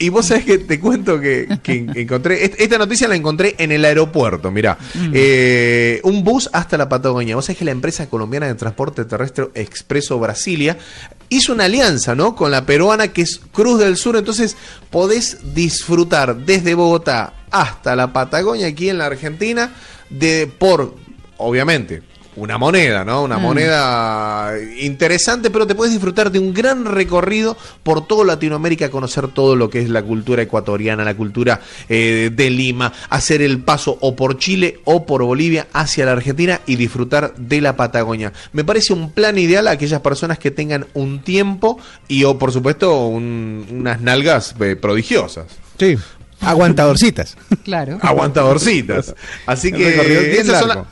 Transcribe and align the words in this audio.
Y 0.00 0.10
vos 0.10 0.26
sabés 0.26 0.44
que 0.44 0.58
te 0.58 0.78
cuento 0.78 1.20
que, 1.20 1.48
que 1.62 1.84
encontré, 1.96 2.44
est- 2.44 2.54
esta 2.60 2.78
noticia 2.78 3.08
la 3.08 3.16
encontré 3.16 3.56
en 3.58 3.72
el 3.72 3.84
aeropuerto, 3.84 4.50
mirá. 4.52 4.78
Eh, 5.12 6.00
un 6.04 6.22
bus 6.22 6.48
hasta 6.52 6.76
la 6.78 6.88
Patagonia. 6.88 7.34
Vos 7.34 7.46
sabés 7.46 7.58
que 7.58 7.64
la 7.64 7.72
empresa 7.72 8.08
colombiana 8.08 8.46
de 8.46 8.54
transporte 8.54 9.04
terrestre 9.04 9.48
Expreso 9.54 10.18
Brasilia 10.20 10.78
hizo 11.30 11.52
una 11.52 11.64
alianza, 11.64 12.14
¿no? 12.14 12.36
Con 12.36 12.52
la 12.52 12.64
peruana 12.64 13.08
que 13.08 13.22
es 13.22 13.40
Cruz 13.52 13.80
del 13.80 13.96
Sur. 13.96 14.16
Entonces 14.16 14.56
podés 14.90 15.52
disfrutar 15.54 16.36
desde 16.46 16.74
Bogotá 16.74 17.34
hasta 17.50 17.96
la 17.96 18.12
Patagonia 18.12 18.68
aquí 18.68 18.88
en 18.90 18.98
la 18.98 19.06
Argentina 19.06 19.74
de 20.10 20.46
por, 20.58 20.94
obviamente, 21.38 22.02
una 22.38 22.58
moneda, 22.58 23.04
¿no? 23.04 23.22
Una 23.22 23.38
moneda 23.38 24.52
interesante, 24.80 25.50
pero 25.50 25.66
te 25.66 25.74
puedes 25.74 25.92
disfrutar 25.92 26.30
de 26.30 26.38
un 26.38 26.54
gran 26.54 26.84
recorrido 26.84 27.56
por 27.82 28.06
toda 28.06 28.24
Latinoamérica, 28.24 28.90
conocer 28.90 29.28
todo 29.28 29.56
lo 29.56 29.68
que 29.70 29.80
es 29.80 29.88
la 29.88 30.02
cultura 30.02 30.42
ecuatoriana, 30.42 31.04
la 31.04 31.14
cultura 31.14 31.60
eh, 31.88 32.30
de 32.34 32.50
Lima, 32.50 32.92
hacer 33.10 33.42
el 33.42 33.60
paso 33.60 33.96
o 34.00 34.14
por 34.16 34.38
Chile 34.38 34.80
o 34.84 35.04
por 35.06 35.22
Bolivia 35.22 35.66
hacia 35.72 36.04
la 36.06 36.12
Argentina 36.12 36.60
y 36.66 36.76
disfrutar 36.76 37.34
de 37.36 37.60
la 37.60 37.76
Patagonia. 37.76 38.32
Me 38.52 38.64
parece 38.64 38.92
un 38.92 39.10
plan 39.12 39.38
ideal 39.38 39.66
a 39.68 39.72
aquellas 39.72 40.00
personas 40.00 40.38
que 40.38 40.50
tengan 40.50 40.86
un 40.94 41.20
tiempo 41.22 41.78
y 42.08 42.24
o 42.24 42.38
por 42.38 42.52
supuesto 42.52 43.06
un- 43.06 43.66
unas 43.70 44.00
nalgas 44.00 44.54
eh, 44.60 44.76
prodigiosas. 44.76 45.46
Sí. 45.78 45.96
Aguantadorcitas. 46.40 47.36
Claro. 47.64 47.98
aguantadorcitas. 48.00 49.12
Así 49.46 49.72
que 49.72 49.90
recorrido 49.90 50.20
es 50.20 50.26
bien 50.30 50.40
esas 50.42 50.60
son 50.60 50.68
la- 50.68 50.84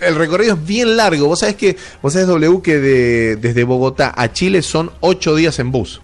el 0.00 0.14
recorrido 0.16 0.54
es 0.54 0.66
bien 0.66 0.96
largo. 0.96 1.26
Vos 1.28 1.40
sabés 1.40 1.56
que, 1.56 1.76
vos 2.02 2.12
sabés 2.12 2.28
W 2.28 2.60
que 2.62 2.78
de- 2.78 3.36
desde 3.36 3.64
Bogotá 3.64 4.12
a 4.16 4.32
Chile 4.32 4.62
son 4.62 4.90
ocho 5.00 5.34
días 5.34 5.58
en 5.58 5.70
bus. 5.70 6.00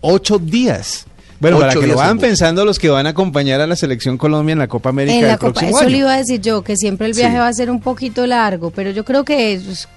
Ocho 0.00 0.38
días. 0.38 1.06
Bueno, 1.40 1.56
Ocho 1.56 1.66
para 1.68 1.80
que 1.80 1.86
lo 1.86 1.94
bus. 1.94 2.02
pensando 2.20 2.64
los 2.66 2.78
que 2.78 2.90
van 2.90 3.06
a 3.06 3.10
acompañar 3.10 3.60
a 3.62 3.66
la 3.66 3.76
selección 3.76 4.18
Colombia 4.18 4.52
en 4.52 4.58
la 4.58 4.68
Copa 4.68 4.90
América 4.90 5.14
En 5.14 5.20
del 5.22 5.30
la 5.30 5.38
Copa, 5.38 5.52
próximo 5.52 5.70
eso 5.70 5.80
año. 5.80 5.88
le 5.90 5.96
iba 5.98 6.12
a 6.12 6.16
decir 6.18 6.40
yo, 6.40 6.62
que 6.62 6.76
siempre 6.76 7.06
el 7.06 7.14
viaje 7.14 7.32
Sí. 7.34 7.38
va 7.38 7.48
a 7.48 7.52
ser 7.54 7.70
un 7.70 7.80
poquito 7.80 8.26
largo, 8.26 8.70
pero 8.70 8.90
yo 8.90 9.04
creo 9.06 9.24
que 9.24 9.54
es, 9.54 9.88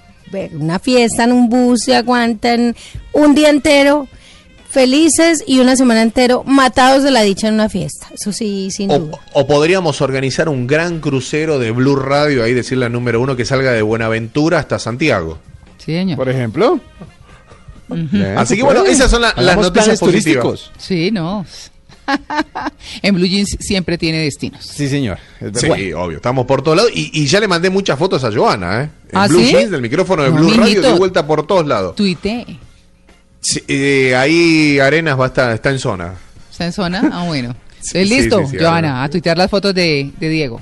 una 0.58 0.78
fiesta 0.78 1.24
en 1.24 1.32
un 1.32 1.48
bus 1.50 1.82
se 1.84 1.94
aguantan 1.94 2.74
un 3.12 3.34
día 3.34 3.50
entero 3.50 4.08
felices 4.74 5.42
y 5.46 5.60
una 5.60 5.76
semana 5.76 6.02
entero 6.02 6.42
matados 6.44 7.02
de 7.04 7.10
la 7.12 7.22
dicha 7.22 7.48
en 7.48 7.54
una 7.54 7.68
fiesta. 7.70 8.08
Eso 8.12 8.32
sí, 8.32 8.70
sin 8.70 8.88
duda. 8.88 9.18
O, 9.32 9.46
podríamos 9.46 10.02
organizar 10.02 10.48
un 10.48 10.66
gran 10.66 11.00
crucero 11.00 11.58
de 11.58 11.70
Blue 11.70 11.96
Radio, 11.96 12.42
ahí 12.44 12.52
decirle 12.52 12.84
al 12.86 12.92
número 12.92 13.20
uno 13.20 13.36
que 13.36 13.44
salga 13.44 13.72
de 13.72 13.80
Buenaventura 13.82 14.58
hasta 14.58 14.78
Santiago. 14.78 15.38
Sí, 15.78 15.92
señor. 15.92 16.16
Por 16.18 16.28
ejemplo. 16.28 16.80
Así 18.36 18.56
que 18.56 18.62
bueno, 18.62 18.84
esas 18.84 19.10
son 19.10 19.22
la- 19.22 19.34
las 19.36 19.56
noticias 19.56 19.98
turísticos. 20.00 20.72
Sí, 20.76 21.10
no. 21.10 21.46
en 23.02 23.14
Blue 23.14 23.26
Jeans 23.26 23.56
siempre 23.60 23.96
tiene 23.96 24.18
destinos. 24.18 24.64
Sí, 24.66 24.88
señor. 24.88 25.18
Sí, 25.54 25.92
obvio, 25.92 26.16
estamos 26.16 26.44
por 26.46 26.62
todos 26.62 26.76
lados. 26.76 26.92
Y, 26.94 27.10
y 27.18 27.26
ya 27.26 27.40
le 27.40 27.48
mandé 27.48 27.70
muchas 27.70 27.98
fotos 27.98 28.24
a 28.24 28.32
Joana, 28.32 28.82
¿eh? 28.82 28.90
En 29.10 29.18
¿Ah, 29.18 29.26
Blue 29.28 29.38
sí? 29.40 29.52
Jeans, 29.52 29.70
del 29.70 29.80
micrófono 29.80 30.22
de 30.22 30.30
No, 30.30 30.36
Blue 30.36 30.50
Radio, 30.54 30.82
de 30.82 30.92
vuelta 30.92 31.26
por 31.26 31.46
todos 31.46 31.66
lados. 31.66 31.94
Tuite. 31.96 32.44
Sí, 33.44 33.62
eh, 33.68 34.16
ahí 34.16 34.78
Arenas 34.78 35.20
va 35.20 35.24
a 35.24 35.28
estar, 35.28 35.52
está 35.52 35.70
en 35.70 35.78
zona. 35.78 36.14
¿Está 36.50 36.64
en 36.64 36.72
zona? 36.72 37.10
Ah, 37.12 37.24
bueno. 37.26 37.54
Sí, 37.84 38.02
listo, 38.06 38.38
sí, 38.46 38.52
sí, 38.52 38.56
Joana, 38.58 39.04
a 39.04 39.10
tuitear 39.10 39.36
las 39.36 39.50
fotos 39.50 39.74
de, 39.74 40.10
de 40.18 40.28
Diego. 40.30 40.58